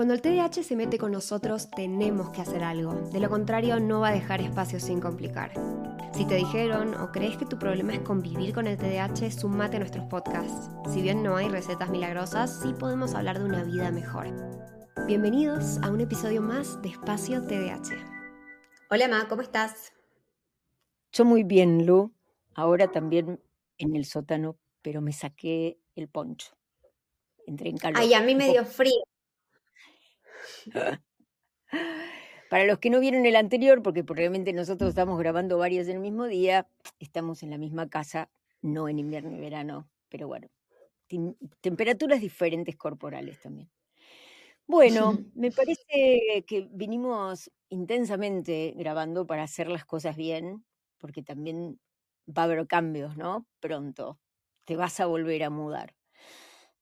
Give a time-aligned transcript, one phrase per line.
[0.00, 2.94] Cuando el TDAH se mete con nosotros, tenemos que hacer algo.
[3.12, 5.52] De lo contrario, no va a dejar espacio sin complicar.
[6.14, 9.80] Si te dijeron o crees que tu problema es convivir con el TDAH, sumate a
[9.80, 10.70] nuestros podcasts.
[10.90, 14.28] Si bien no hay recetas milagrosas, sí podemos hablar de una vida mejor.
[15.06, 17.90] Bienvenidos a un episodio más de Espacio TDAH.
[18.88, 19.92] Hola, Ma, ¿cómo estás?
[21.12, 22.10] Yo muy bien, Lu.
[22.54, 23.38] Ahora también
[23.76, 26.56] en el sótano, pero me saqué el poncho.
[27.46, 28.00] Entré en calor.
[28.00, 29.02] Ay, a mí me dio frío.
[32.50, 36.00] Para los que no vieron el anterior, porque probablemente nosotros estamos grabando varios en el
[36.00, 38.28] mismo día, estamos en la misma casa,
[38.60, 40.48] no en invierno y verano, pero bueno,
[41.60, 43.70] temperaturas diferentes corporales también.
[44.66, 50.64] Bueno, me parece que vinimos intensamente grabando para hacer las cosas bien,
[50.98, 51.80] porque también
[52.28, 53.46] va a haber cambios, ¿no?
[53.60, 54.18] Pronto,
[54.64, 55.94] te vas a volver a mudar.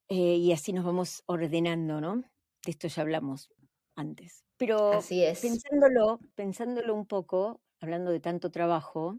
[0.09, 2.17] Eh, y así nos vamos ordenando, ¿no?
[2.65, 3.51] De esto ya hablamos
[3.99, 4.45] antes.
[4.57, 5.41] Pero Así es.
[5.41, 9.19] pensándolo, pensándolo un poco, hablando de tanto trabajo,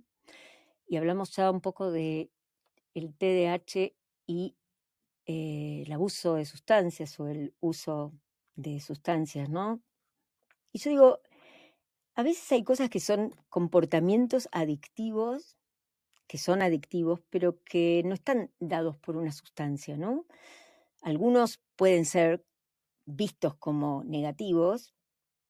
[0.87, 2.31] y hablamos ya un poco de
[2.93, 3.93] el TDAH
[4.27, 4.55] y
[5.25, 8.13] eh, el abuso de sustancias o el uso
[8.55, 9.81] de sustancias, ¿no?
[10.71, 11.21] Y yo digo,
[12.15, 15.57] a veces hay cosas que son comportamientos adictivos,
[16.27, 20.25] que son adictivos, pero que no están dados por una sustancia, ¿no?
[21.01, 22.45] Algunos pueden ser
[23.15, 24.93] vistos como negativos,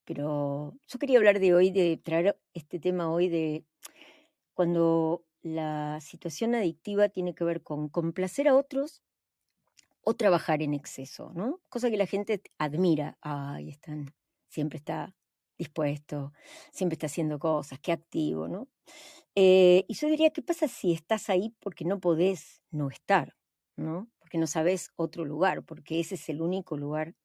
[0.05, 3.65] pero yo quería hablar de hoy, de traer este tema hoy de
[4.53, 9.03] cuando la situación adictiva tiene que ver con complacer a otros
[10.01, 11.61] o trabajar en exceso, ¿no?
[11.69, 13.17] Cosa que la gente admira.
[13.21, 14.13] Ay, están,
[14.47, 15.15] siempre está
[15.57, 16.33] dispuesto,
[16.71, 18.67] siempre está haciendo cosas, qué activo, ¿no?
[19.35, 23.35] Eh, y yo diría, ¿qué pasa si estás ahí porque no podés no estar,
[23.75, 24.09] ¿no?
[24.19, 27.15] Porque no sabes otro lugar, porque ese es el único lugar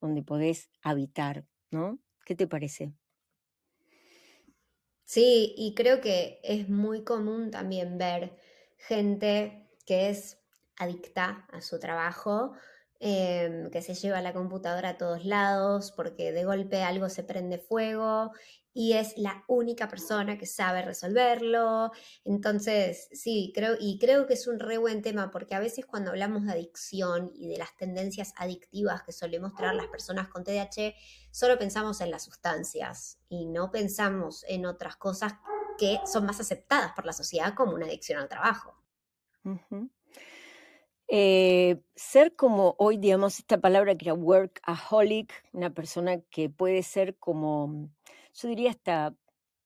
[0.00, 1.98] donde podés habitar, ¿no?
[2.24, 2.94] ¿Qué te parece?
[5.04, 8.36] Sí, y creo que es muy común también ver
[8.76, 10.38] gente que es
[10.76, 12.52] adicta a su trabajo,
[13.00, 17.58] em, que se lleva la computadora a todos lados porque de golpe algo se prende
[17.58, 18.32] fuego
[18.78, 21.90] y es la única persona que sabe resolverlo.
[22.24, 26.10] Entonces, sí, creo, y creo que es un re buen tema porque a veces cuando
[26.10, 30.94] hablamos de adicción y de las tendencias adictivas que solemos traer las personas con TDAH,
[31.32, 35.34] solo pensamos en las sustancias y no pensamos en otras cosas
[35.76, 38.76] que son más aceptadas por la sociedad como una adicción al trabajo.
[41.10, 47.16] Eh, ser como hoy, digamos, esta palabra que era workaholic, una persona que puede ser
[47.16, 47.88] como
[48.34, 49.14] yo diría hasta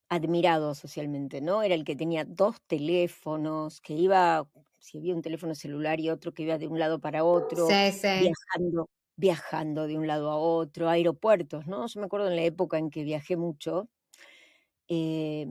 [0.08, 1.62] admirado socialmente, ¿no?
[1.64, 4.48] Era el que tenía dos teléfonos, que iba,
[4.78, 7.80] si había un teléfono celular y otro que iba de un lado para otro,
[8.14, 11.86] viajando, viajando de un lado a otro, aeropuertos, ¿no?
[11.88, 13.88] Yo me acuerdo en la época en que viajé mucho,
[14.88, 15.46] eh,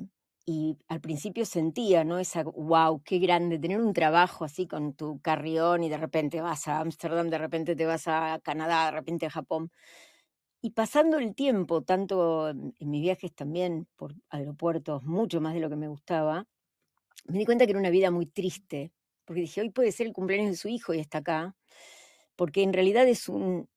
[0.45, 2.19] y al principio sentía, ¿no?
[2.19, 6.67] Esa, wow, qué grande, tener un trabajo así con tu carrión y de repente vas
[6.67, 9.71] a Ámsterdam, de repente te vas a Canadá, de repente a Japón.
[10.61, 15.69] Y pasando el tiempo, tanto en mis viajes también por aeropuertos, mucho más de lo
[15.69, 16.45] que me gustaba,
[17.25, 18.91] me di cuenta que era una vida muy triste,
[19.25, 21.55] porque dije, hoy puede ser el cumpleaños de su hijo y está acá,
[22.35, 23.69] porque en realidad es un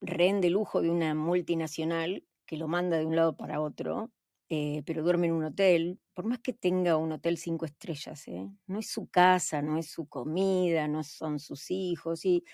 [0.00, 4.10] rehén de lujo de una multinacional que lo manda de un lado para otro,
[4.48, 8.48] eh, pero duerme en un hotel, por más que tenga un hotel cinco estrellas, ¿eh?
[8.66, 12.44] no es su casa, no es su comida, no son sus hijos, y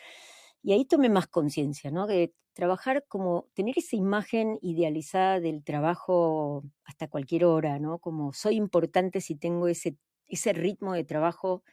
[0.72, 2.06] ahí tomé más conciencia, ¿no?
[2.06, 7.98] De trabajar como, tener esa imagen idealizada del trabajo hasta cualquier hora, ¿no?
[7.98, 9.96] Como soy importante si tengo ese,
[10.28, 11.64] ese ritmo de trabajo,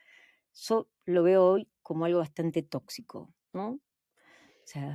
[0.54, 3.80] yo lo veo hoy como algo bastante tóxico, ¿no?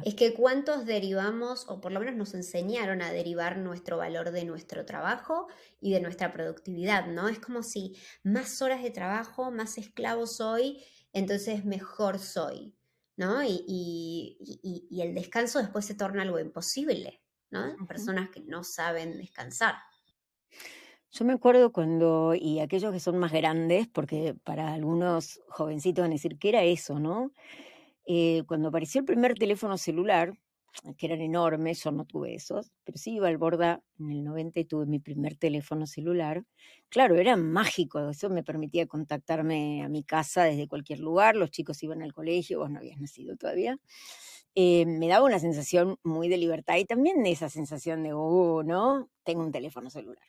[0.05, 4.45] Es que cuántos derivamos, o por lo menos nos enseñaron a derivar nuestro valor de
[4.45, 5.49] nuestro trabajo
[5.81, 7.29] y de nuestra productividad, ¿no?
[7.29, 12.75] Es como si más horas de trabajo, más esclavo soy, entonces mejor soy.
[13.17, 13.43] ¿no?
[13.45, 14.37] Y,
[14.91, 17.21] el descanso después se torna algo imposible,
[17.51, 17.77] ¿no?
[17.87, 19.75] Personas que no saben descansar.
[21.13, 26.11] Yo me acuerdo cuando, y aquellos que son más grandes, porque para algunos jovencitos van
[26.11, 27.31] a decir, ¿qué era eso, no?
[28.07, 30.35] Eh, cuando apareció el primer teléfono celular,
[30.99, 34.59] que eran enormes, yo no tuve esos, pero sí iba al Borda en el 90
[34.61, 36.45] y tuve mi primer teléfono celular.
[36.89, 41.83] Claro, era mágico, eso me permitía contactarme a mi casa desde cualquier lugar, los chicos
[41.85, 43.79] iban al colegio, vos no habías nacido todavía.
[44.57, 49.11] Eh, me daba una sensación muy de libertad y también esa sensación de, oh, ¿no?
[49.25, 50.25] Tengo un teléfono celular.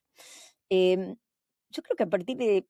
[0.70, 1.18] Em,
[1.72, 2.68] yo creo que a partir de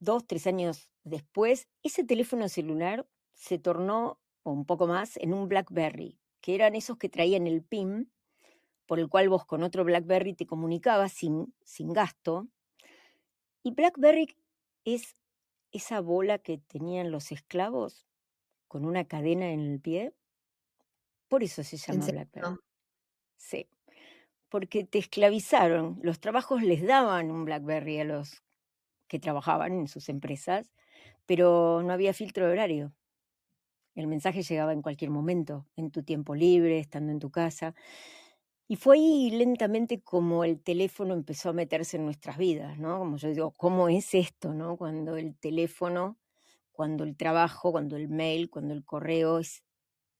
[0.00, 5.48] dos, tres años después, ese teléfono celular se tornó, o un poco más, en un
[5.48, 8.10] BlackBerry que eran esos que traían el PIN
[8.86, 12.48] por el cual vos con otro BlackBerry te comunicabas sin, sin gasto.
[13.62, 14.36] Y BlackBerry
[14.84, 15.16] es
[15.70, 18.06] esa bola que tenían los esclavos
[18.68, 20.12] con una cadena en el pie.
[21.28, 22.56] Por eso se llama BlackBerry.
[23.36, 23.68] Sí,
[24.48, 25.98] porque te esclavizaron.
[26.02, 28.42] Los trabajos les daban un BlackBerry a los
[29.06, 30.72] que trabajaban en sus empresas,
[31.24, 32.92] pero no había filtro de horario.
[33.94, 37.74] El mensaje llegaba en cualquier momento, en tu tiempo libre, estando en tu casa.
[38.68, 42.98] Y fue ahí lentamente como el teléfono empezó a meterse en nuestras vidas, ¿no?
[42.98, 44.78] Como yo digo, ¿cómo es esto, no?
[44.78, 46.18] Cuando el teléfono,
[46.72, 49.62] cuando el trabajo, cuando el mail, cuando el correo, es,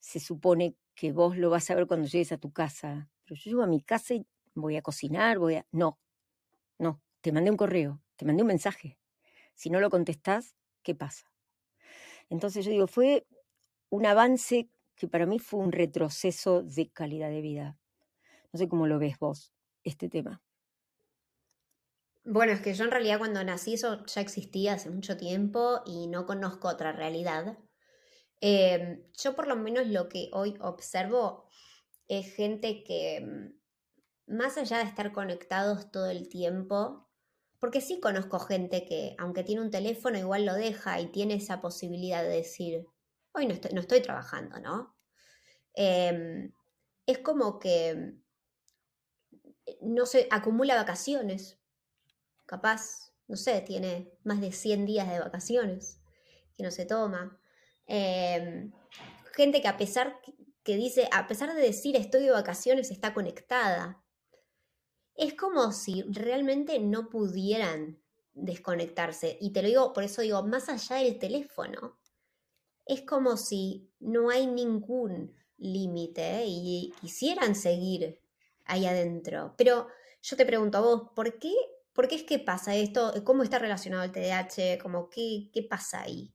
[0.01, 3.11] se supone que vos lo vas a ver cuando llegues a tu casa.
[3.25, 5.67] Pero yo llego a mi casa y voy a cocinar, voy a...
[5.73, 5.99] No,
[6.79, 8.99] no, te mandé un correo, te mandé un mensaje.
[9.55, 11.33] Si no lo contestás, ¿qué pasa?
[12.29, 13.27] Entonces yo digo, fue
[13.93, 17.79] un avance que para mí fue un retroceso de calidad de vida.
[18.51, 19.53] No sé cómo lo ves vos,
[19.85, 20.43] este tema.
[22.25, 26.07] Bueno, es que yo en realidad cuando nací eso ya existía hace mucho tiempo y
[26.07, 27.59] no conozco otra realidad.
[28.41, 31.47] Em, yo por lo menos lo que hoy observo
[32.09, 37.11] es gente que mm, más allá de estar conectados todo el tiempo,
[37.59, 41.61] porque sí conozco gente que aunque tiene un teléfono igual lo deja y tiene esa
[41.61, 42.87] posibilidad de decir,
[43.35, 44.97] hoy no estoy, trabajando, ¿no?
[45.75, 46.53] Em,
[47.07, 48.15] es como que
[49.81, 51.59] no se acumula vacaciones.
[52.47, 56.01] Capaz, no sé, tiene más de 100 días de vacaciones
[56.57, 57.41] que no se toma.
[57.87, 58.73] Em,
[59.35, 60.21] gente que a pesar
[60.63, 64.03] que dice, a pesar de decir estoy de vacaciones, está conectada.
[65.15, 68.01] Es como si realmente no pudieran
[68.35, 69.39] desconectarse.
[69.41, 71.99] Y te lo digo, por eso digo, más allá del teléfono,
[72.87, 78.21] es como si no hay ningún límite y quisieran seguir
[78.65, 79.55] ahí adentro.
[79.57, 79.87] Pero
[80.23, 81.55] yo te pregunto a vos, ¿por qué,
[81.93, 83.13] por qué es que pasa esto?
[83.25, 84.79] ¿Cómo está relacionado el TDAH?
[84.83, 86.33] Como, ¿qué, ¿Qué pasa ahí?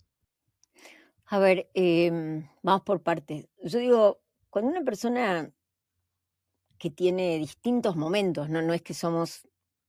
[1.25, 3.47] A ver, em, vamos por partes.
[3.63, 5.51] Yo digo, cuando una persona
[6.77, 9.46] que tiene distintos momentos, no, no es que somos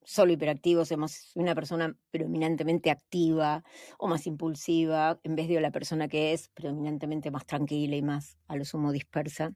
[0.08, 3.62] solo hiperactivos, somos una persona predominantemente activa
[3.98, 8.38] o más impulsiva, en vez de la persona que es predominantemente más tranquila y más
[8.46, 9.52] a lo sumo dispersa.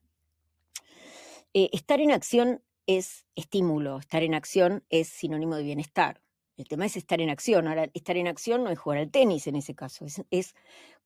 [1.54, 6.20] Eh, estar en acción es estímulo, estar en acción es sinónimo de bienestar.
[6.58, 7.66] El tema es estar en acción.
[7.66, 10.54] Ahora, estar en acción no es jugar al tenis en ese caso, es,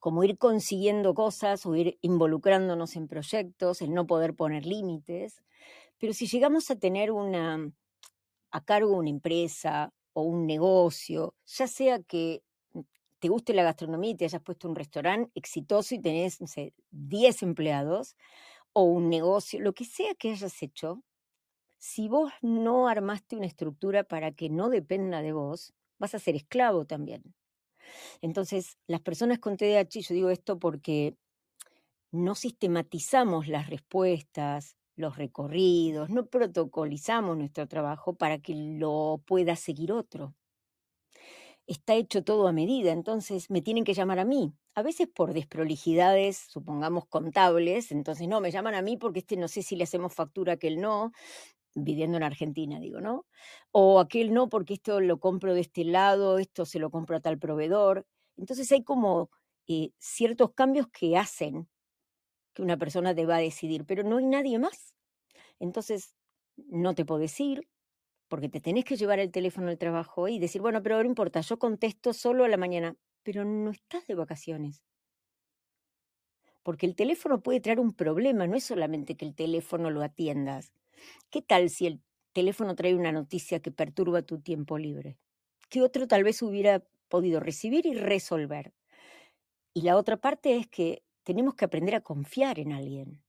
[0.01, 5.45] como ir consiguiendo cosas o ir involucrándonos en proyectos, el no poder poner límites.
[5.99, 7.71] Pero si llegamos a tener una,
[8.57, 12.43] a cargo una empresa o un negocio, ya sea que
[13.19, 16.73] te guste la gastronomía y te hayas puesto un restaurante exitoso y tenés, no sé,
[16.91, 18.17] 10 empleados,
[18.73, 21.03] o un negocio, lo que sea que hayas hecho,
[21.79, 26.35] si vos no armaste una estructura para que no dependa de vos, vas a ser
[26.35, 27.35] esclavo también.
[28.23, 31.15] Entonces, las personas con TDAH, yo digo esto porque
[32.11, 39.93] no sistematizamos las respuestas, los recorridos, no protocolizamos nuestro trabajo para que lo pueda seguir
[39.93, 40.35] otro.
[41.67, 44.53] Está hecho todo a medida, entonces me tienen que llamar a mí.
[44.75, 49.49] A veces por desprolijidades, supongamos contables, entonces no, me llaman a mí porque este no
[49.49, 51.13] sé si le hacemos factura, aquel no,
[51.75, 53.27] viviendo en Argentina, digo, ¿no?
[53.73, 57.21] O aquel no, porque esto lo compro de este lado, esto se lo compro a
[57.21, 58.07] tal proveedor.
[58.37, 59.31] Entonces hay como
[59.67, 61.69] eh, ciertos cambios que hacen
[62.57, 64.97] que una persona deba decidir, pero no hay nadie más.
[65.61, 66.15] Entonces,
[66.57, 67.69] no te puedo decir,
[68.29, 71.43] porque te tenés que llevar el teléfono al trabajo y decir, bueno, pero no importa,
[71.43, 74.83] yo contesto solo a la mañana, pero no estás de vacaciones.
[76.63, 80.73] Porque el teléfono puede traer un problema, no es solamente que el teléfono lo atiendas,
[81.31, 82.03] ¿Qué tal si el
[82.35, 85.19] teléfono trae una noticia que perturba tu tiempo libre?
[85.71, 88.75] Que otro tal vez hubiera podido recibir y resolver.
[89.75, 93.21] Y la otra parte es que tenemos que aprender a confiar en alguien,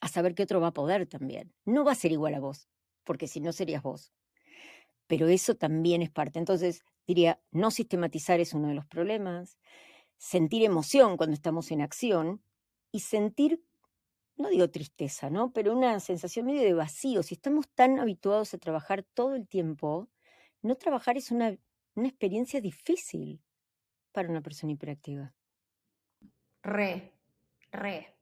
[0.00, 1.52] a saber que otro va a poder también.
[1.64, 2.68] No va a ser igual a vos,
[3.02, 4.12] porque si no serías vos.
[5.08, 6.38] Pero eso también es parte.
[6.38, 9.58] Entonces, diría, no sistematizar es uno de los problemas,
[10.16, 12.40] sentir emoción cuando estamos en acción
[12.92, 13.64] y sentir
[14.36, 15.52] no digo tristeza, ¿no?
[15.52, 17.22] Pero una sensación medio de vacío.
[17.22, 20.08] Si estamos tan habituados a trabajar todo el tiempo,
[20.62, 21.58] no trabajar es una,
[21.94, 23.42] una experiencia difícil
[24.12, 25.34] para una persona hiperactiva.
[26.62, 27.12] Re,
[27.72, 28.14] re.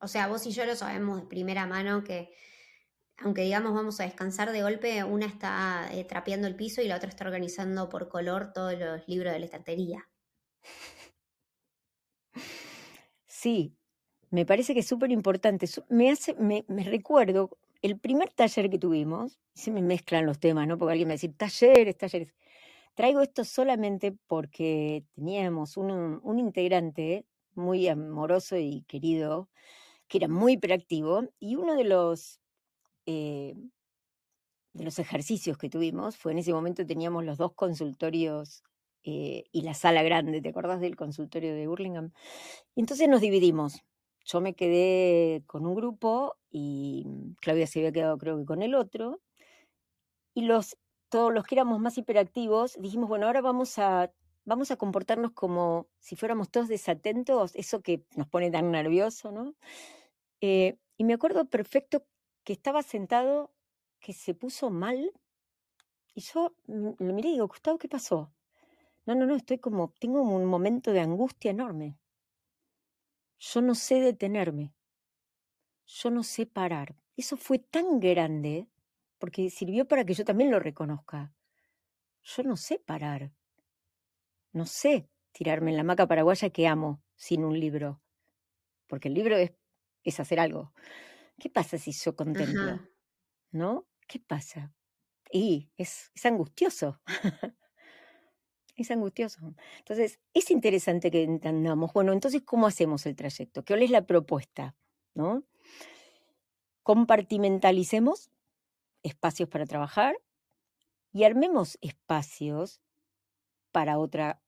[0.00, 2.34] O sea, vos y yo lo sabemos de primera mano que,
[3.18, 6.96] aunque digamos vamos a descansar de golpe, una está eh, trapeando el piso y la
[6.96, 10.08] otra está organizando por color todos los libros de la estantería.
[13.26, 13.76] Sí,
[14.30, 15.66] me parece que es súper importante.
[15.88, 20.78] Me, hace, me, recuerdo el primer taller que tuvimos, se me mezclan los temas, ¿no?
[20.78, 22.34] Porque alguien me decir, talleres, talleres.
[22.94, 29.48] Traigo esto solamente porque teníamos un integrante muy amoroso y querido,
[30.08, 32.40] que era muy hiperactivo, y uno de los,
[33.06, 33.54] eh,
[34.72, 38.62] de los ejercicios que tuvimos fue en ese momento teníamos los dos consultorios
[39.04, 42.10] eh, y la sala grande, ¿te acordás del consultorio de Burlingame?
[42.74, 43.82] Y entonces nos dividimos.
[44.24, 47.06] Yo me quedé con un grupo y
[47.40, 49.20] Claudia se había quedado creo que con el otro.
[50.34, 50.78] Y los,
[51.10, 54.10] todos los que éramos más hiperactivos dijimos, bueno, ahora vamos a
[54.44, 59.54] vamos a comportarnos como si fuéramos todos desatentos, eso que nos pone tan nervioso, ¿no?
[60.40, 62.06] Eh, y me acuerdo perfecto
[62.44, 63.52] que estaba sentado,
[64.00, 65.12] que se puso mal,
[66.14, 68.32] y yo lo miré y digo, Gustavo, ¿qué pasó?
[69.06, 71.98] No, no, no, estoy como, tengo un momento de angustia enorme.
[73.38, 74.72] Yo no sé detenerme.
[75.86, 76.94] Yo no sé parar.
[77.16, 78.68] Eso fue tan grande
[79.18, 81.34] porque sirvió para que yo también lo reconozca.
[82.22, 83.32] Yo no sé parar
[84.54, 88.00] no sé tirarme en la maca paraguaya que amo sin un libro,
[88.86, 89.52] porque el libro es,
[90.04, 90.72] es hacer algo.
[91.38, 92.80] ¿Qué pasa si yo contemplo?
[93.50, 93.86] ¿No?
[94.06, 94.72] ¿Qué pasa?
[95.30, 97.00] Y es, es angustioso.
[98.76, 99.54] es angustioso.
[99.78, 103.64] Entonces, es interesante que entendamos, bueno, entonces, ¿cómo hacemos el trayecto?
[103.64, 104.76] ¿Qué es la propuesta?
[105.14, 105.44] ¿No?
[106.84, 108.30] Compartimentalicemos
[109.02, 110.16] espacios para trabajar
[111.12, 112.80] y armemos espacios
[113.72, 114.40] para otra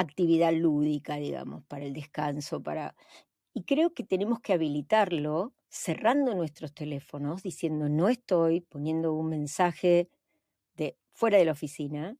[0.00, 2.94] actividad lúdica, digamos, para el descanso, para...
[3.52, 10.08] Y creo que tenemos que habilitarlo cerrando nuestros teléfonos, diciendo no estoy, poniendo un mensaje
[10.76, 12.16] de fuera de la oficina.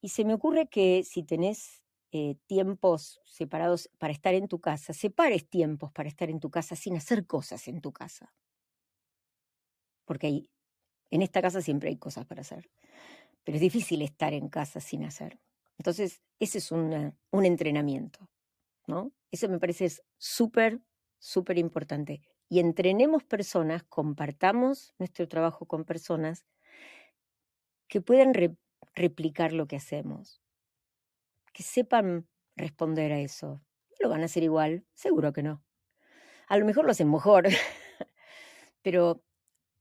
[0.00, 4.92] Y se me ocurre que si tenés eh, tiempos separados para estar en tu casa,
[4.94, 8.32] separes tiempos para estar en tu casa sin hacer cosas en tu casa.
[10.06, 10.50] Porque hay,
[11.10, 12.70] en esta casa siempre hay cosas para hacer.
[13.44, 15.38] Pero es difícil estar en casa sin hacer.
[15.78, 18.28] Entonces, ese es un entrenamiento,
[18.86, 19.12] ¿no?
[19.30, 20.80] Eso me parece súper,
[21.18, 22.22] súper importante.
[22.48, 26.46] Y entrenemos personas, compartamos nuestro trabajo con personas
[27.88, 28.32] que puedan
[28.94, 30.42] replicar lo que hacemos,
[31.52, 33.62] que sepan responder a eso.
[34.00, 34.84] ¿Lo van a hacer igual?
[34.94, 35.62] Seguro que no.
[36.48, 37.48] A lo mejor lo hacen mejor,
[38.82, 39.22] pero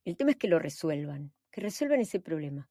[0.03, 2.69] el tema es que lo resuelvan, que resuelvan ese problema.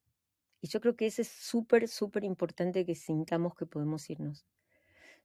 [0.61, 4.45] Y yo creo que ese es súper, súper importante que sintamos que podemos irnos.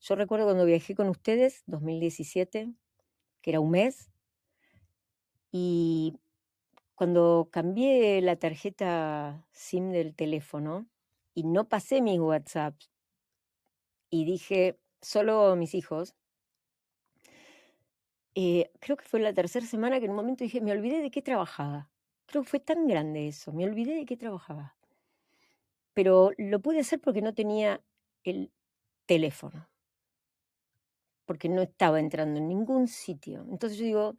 [0.00, 2.72] Yo recuerdo cuando viajé con ustedes, 2017,
[3.40, 4.10] que era un mes,
[5.50, 6.14] y
[6.94, 10.86] cuando cambié la tarjeta SIM del teléfono
[11.34, 12.74] y no pasé mis WhatsApp
[14.10, 16.14] y dije solo mis hijos,
[18.34, 21.10] eh, creo que fue la tercera semana que en un momento dije, me olvidé de
[21.10, 21.90] qué trabajaba.
[22.26, 24.74] Creo que fue tan grande eso, me olvidé de qué trabajaba
[25.94, 27.82] pero lo pude hacer porque no tenía
[28.24, 28.52] el
[29.06, 29.68] teléfono,
[31.26, 33.46] porque no estaba entrando en ningún sitio.
[33.50, 34.16] Entonces yo digo,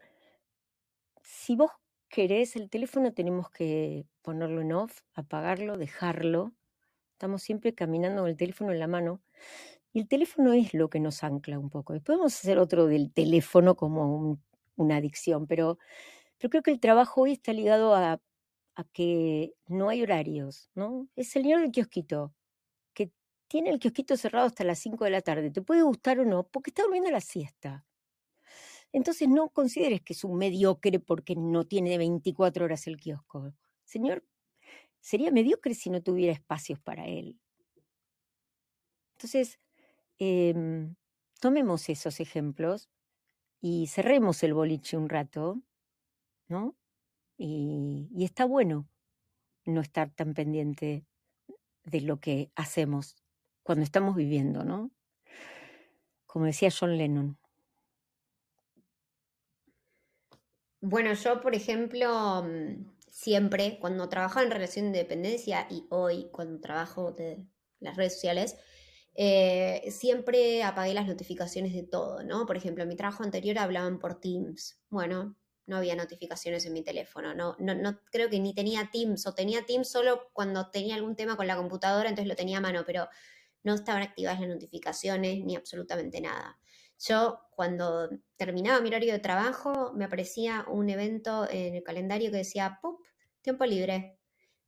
[1.22, 1.72] si vos
[2.10, 6.54] querés el teléfono tenemos que ponerlo en off, apagarlo, dejarlo.
[7.14, 9.22] Estamos siempre caminando con el teléfono en la mano.
[9.94, 11.94] Y el teléfono es lo que nos ancla un poco.
[11.94, 14.40] Después vamos a hacer otro del teléfono como
[14.76, 15.78] una adicción, pero,
[16.38, 18.20] pero creo que el trabajo hoy está ligado a
[18.76, 21.10] a que no hay horarios, ¿no?
[21.16, 22.34] Es el señor del kiosquito,
[22.94, 23.12] que
[23.50, 25.52] tiene el kiosquito cerrado hasta las 5 de la tarde.
[25.52, 27.86] Te puede gustar o no, porque está durmiendo la siesta.
[28.94, 33.54] Entonces no consideres que es un mediocre porque no tiene 24 horas el kiosco.
[33.84, 34.24] Señor,
[35.02, 37.40] sería mediocre si no tuviera espacios para él.
[39.16, 39.60] Entonces,
[40.20, 40.96] em,
[41.42, 42.90] tomemos esos ejemplos
[43.62, 45.62] y cerremos el boliche un rato,
[46.50, 46.78] ¿no?
[47.38, 48.88] Y, está bueno
[49.66, 51.06] no estar tan pendiente
[51.84, 53.16] de lo que hacemos
[53.64, 54.92] cuando estamos viviendo, ¿no?
[56.26, 57.38] Como decía John Lennon.
[60.82, 66.60] Bueno, yo, por ejemplo, mm, siempre, cuando trabajaba en relación de dependencia y hoy, cuando
[66.60, 67.46] trabajo de
[67.80, 68.58] las redes sociales,
[69.16, 72.46] eh, siempre apagué las notificaciones de todo, ¿no?
[72.46, 74.82] Por ejemplo, en mi trabajo anterior hablaban por Teams.
[74.90, 77.34] Bueno, no había notificaciones en mi teléfono.
[77.34, 81.16] No, no, no creo que ni tenía Teams o tenía Teams solo cuando tenía algún
[81.16, 83.08] tema con la computadora, entonces lo tenía a mano, pero
[83.64, 86.60] no estaban activadas las notificaciones ni absolutamente nada.
[87.00, 92.38] Yo cuando terminaba mi horario de trabajo me aparecía un evento en el calendario que
[92.38, 93.00] decía, ¡pup!
[93.42, 94.20] Tiempo libre.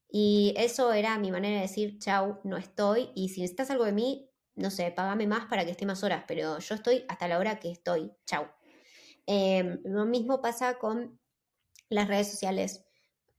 [0.09, 3.11] Y eso era mi manera de decir, chau, no estoy.
[3.15, 6.23] Y si necesitas algo de mí, no sé, pagame más para que esté más horas,
[6.27, 8.11] pero yo estoy hasta la hora que estoy.
[8.25, 8.54] Chau.
[9.27, 11.20] Em, lo mismo pasa con
[11.89, 12.86] las redes sociales.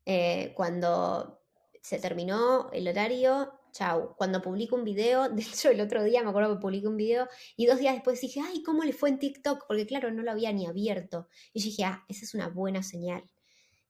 [0.05, 1.43] Eh, cuando
[1.83, 4.15] se terminó el horario, chau.
[4.17, 7.29] Cuando publico un video, de hecho el otro día me acuerdo que publiqué un video
[7.57, 9.67] y dos días después dije, ay, ¿cómo le fue en TikTok?
[9.69, 11.29] Porque claro, no lo había ni abierto.
[11.53, 13.25] Y dije, ah, esa es una buena señal.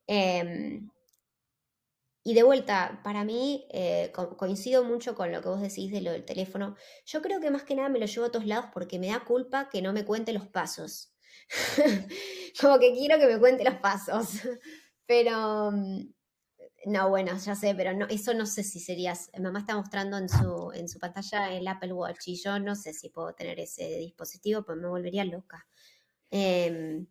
[0.07, 0.91] Em,
[2.25, 6.11] y de vuelta, para mí, eh, coincido mucho con lo que vos decís de lo
[6.11, 6.75] del teléfono.
[7.07, 9.25] Yo creo que más que nada me lo llevo a todos lados porque me da
[9.25, 11.16] culpa que no me cuente los pasos.
[12.61, 14.41] Como que quiero que me cuente los pasos.
[15.07, 16.01] Pero, mm,
[16.87, 19.31] no, bueno, ya sé, pero no, eso no sé si serías.
[19.41, 22.93] Mamá está mostrando en su, en su pantalla el Apple Watch y yo no sé
[22.93, 25.67] si puedo tener ese dispositivo, pues me volvería loca.
[26.31, 27.07] Em,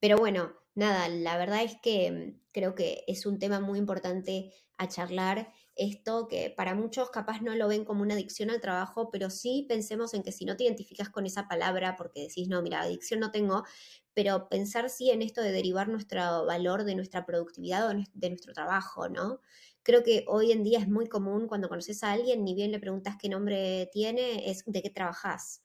[0.00, 4.52] pero bueno, nada, la verdad es que mm, creo que es un tema muy importante
[4.78, 5.52] a charlar.
[5.76, 9.66] Esto que para muchos capaz no lo ven como una adicción al trabajo, pero sí
[9.68, 13.20] pensemos en que si no te identificas con esa palabra porque decís, no, mira, adicción
[13.20, 13.64] no tengo,
[14.14, 18.54] pero pensar sí en esto de derivar nuestro valor de nuestra productividad o de nuestro
[18.54, 19.40] trabajo, ¿no?
[19.82, 22.80] Creo que hoy en día es muy común cuando conoces a alguien, ni bien le
[22.80, 25.62] preguntas qué nombre tiene, es de qué trabajas.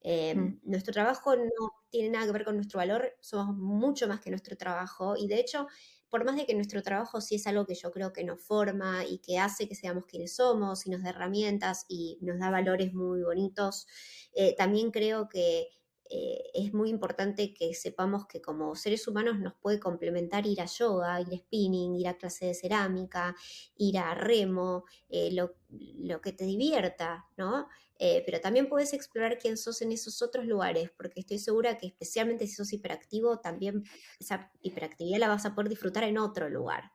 [0.00, 0.60] Em, mm.
[0.64, 4.56] Nuestro trabajo no tiene nada que ver con nuestro valor, somos mucho más que nuestro
[4.56, 5.66] trabajo y de hecho,
[6.10, 9.04] por más de que nuestro trabajo sí es algo que yo creo que nos forma
[9.04, 12.94] y que hace que seamos quienes somos y nos da herramientas y nos da valores
[12.94, 13.86] muy bonitos,
[14.34, 15.68] eh, también creo que
[16.10, 20.66] eh, es muy importante que sepamos que como seres humanos nos puede complementar ir a
[20.66, 23.34] yoga, ir a spinning, ir a clase de cerámica,
[23.76, 27.68] ir a remo, eh, lo, lo, que te divierta, ¿no?
[27.98, 31.86] Eh, pero también puedes explorar quién sos en esos otros lugares, porque estoy segura que
[31.86, 33.84] especialmente si sos hiperactivo, también
[34.20, 36.92] esa hiperactividad la vas a poder disfrutar en otro lugar.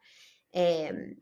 [0.51, 1.21] Em,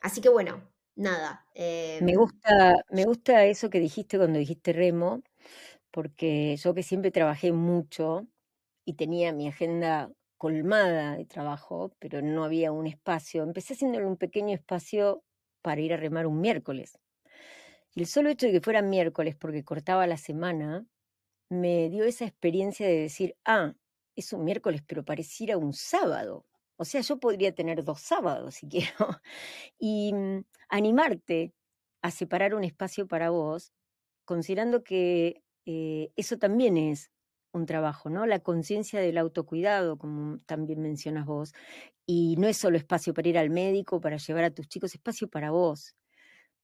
[0.00, 1.46] así que bueno, nada.
[1.54, 5.22] me, em, gusta, me gusta eso que dijiste cuando dijiste remo,
[5.94, 8.26] porque yo que siempre trabajé mucho
[8.84, 14.16] y tenía mi agenda colmada de trabajo, pero no había un espacio, empecé haciéndole un
[14.16, 15.22] pequeño espacio
[15.62, 16.98] para ir a remar un miércoles.
[17.94, 20.84] Y el solo hecho de que fuera miércoles, porque cortaba la semana,
[21.48, 23.74] me dio esa experiencia de decir, ah,
[24.16, 26.44] es un miércoles, pero pareciera un sábado.
[26.76, 29.20] O sea, yo podría tener dos sábados si quiero.
[29.78, 31.54] Y mm, animarte
[32.02, 33.72] a separar un espacio para vos,
[34.24, 37.10] considerando que eh, eso también es
[37.52, 38.26] un trabajo, ¿no?
[38.26, 41.52] La conciencia del autocuidado, como también mencionas vos.
[42.06, 45.28] Y no es solo espacio para ir al médico, para llevar a tus chicos, espacio
[45.28, 45.94] para vos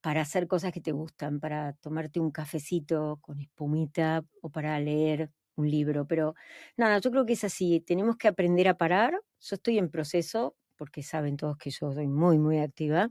[0.01, 5.31] para hacer cosas que te gustan, para tomarte un cafecito con espumita o para leer
[5.57, 6.07] un libro.
[6.07, 6.35] Pero
[6.77, 9.13] nada, yo creo que es así, tenemos que aprender a parar.
[9.41, 13.11] Yo estoy en proceso, porque saben todos que yo soy muy, muy activa.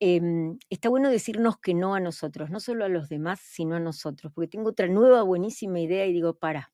[0.00, 3.80] Em, está bueno decirnos que no a nosotros, no solo a los demás, sino a
[3.80, 6.72] nosotros, porque tengo otra nueva buenísima idea y digo, para,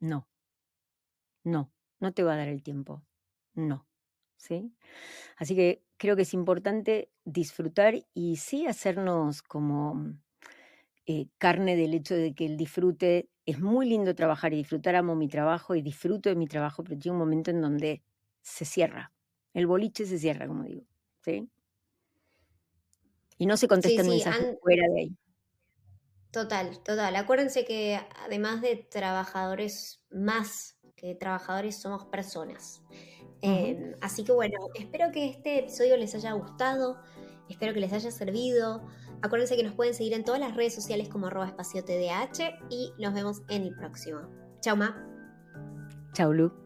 [0.00, 0.28] no,
[1.44, 3.02] no, no te va a dar el tiempo,
[3.54, 3.86] no.
[4.36, 4.72] ¿Sí?
[5.38, 10.14] Así que creo que es importante disfrutar y sí hacernos como
[11.06, 15.16] eh, carne del hecho de que el disfrute es muy lindo trabajar y disfrutar, amo
[15.16, 18.02] mi trabajo y disfruto de mi trabajo, pero llega un momento en donde
[18.42, 19.12] se cierra.
[19.54, 20.82] El boliche se cierra, como digo.
[21.24, 21.48] ¿sí?
[23.38, 25.16] Y no se contestan mensajes fuera de ahí.
[26.30, 27.16] Total, total.
[27.16, 32.82] Acuérdense que además de trabajadores más que trabajadores somos personas.
[33.42, 37.02] Em, así que bueno, espero que este episodio les haya gustado,
[37.48, 38.86] espero que les haya servido.
[39.20, 42.92] Acuérdense que nos pueden seguir en todas las redes sociales como arroba espacio TDH y
[42.98, 44.20] nos vemos en el próximo.
[44.60, 45.06] Chao, Ma.
[46.14, 46.61] Chao, Lu.